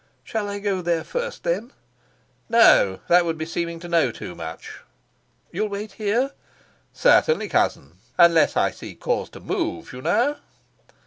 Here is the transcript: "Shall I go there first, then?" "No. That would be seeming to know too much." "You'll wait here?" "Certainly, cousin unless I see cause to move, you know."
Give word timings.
"Shall 0.23 0.49
I 0.49 0.57
go 0.57 0.81
there 0.81 1.03
first, 1.03 1.43
then?" 1.43 1.73
"No. 2.49 3.01
That 3.07 3.23
would 3.23 3.37
be 3.37 3.45
seeming 3.45 3.79
to 3.81 3.87
know 3.87 4.09
too 4.09 4.33
much." 4.33 4.79
"You'll 5.51 5.67
wait 5.69 5.91
here?" 5.91 6.31
"Certainly, 6.91 7.49
cousin 7.49 7.97
unless 8.17 8.57
I 8.57 8.71
see 8.71 8.95
cause 8.95 9.29
to 9.29 9.39
move, 9.39 9.93
you 9.93 10.01
know." 10.01 10.37